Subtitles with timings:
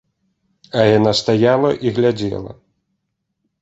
[0.79, 2.51] А яна стаяла і глядзела.